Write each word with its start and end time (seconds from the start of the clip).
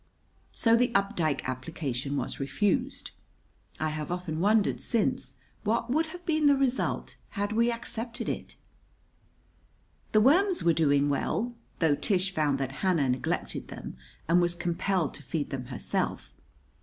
So 0.51 0.75
the 0.75 0.91
Updike 0.95 1.47
application 1.47 2.17
was 2.17 2.39
refused. 2.39 3.11
I 3.79 3.89
have 3.89 4.09
often 4.09 4.39
wondered 4.39 4.81
since 4.81 5.35
what 5.63 5.91
would 5.91 6.07
have 6.07 6.25
been 6.25 6.47
the 6.47 6.55
result 6.55 7.17
had 7.29 7.51
we 7.51 7.71
accepted 7.71 8.27
it! 8.27 8.55
The 10.11 10.19
worms 10.19 10.63
were 10.63 10.73
doing 10.73 11.07
well, 11.07 11.53
though 11.77 11.93
Tish 11.93 12.33
found 12.33 12.57
that 12.57 12.71
Hannah 12.81 13.09
neglected 13.09 13.67
them, 13.67 13.95
and 14.27 14.41
was 14.41 14.55
compelled 14.55 15.13
to 15.13 15.21
feed 15.21 15.51
them 15.51 15.65
herself. 15.65 16.33